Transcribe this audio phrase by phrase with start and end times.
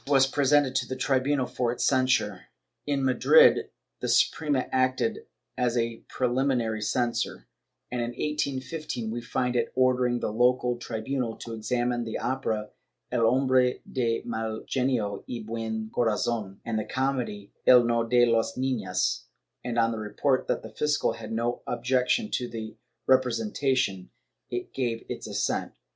[0.07, 2.47] was presented to the tribunal for its censure.
[2.87, 3.69] In Madrid,
[3.99, 7.45] the Suprema acted as a preliminary censor;
[7.91, 12.71] in 1815 we find it ordering the local tribunal to examine the opera
[13.11, 18.57] "El hombre de mal genio y buen corazon," and the comedy "El no de las
[18.57, 19.25] niiias"
[19.63, 22.69] and, on the report that the fiscal had no objection to their
[23.07, 24.07] repre sentation,
[24.49, 25.73] it gave its assent.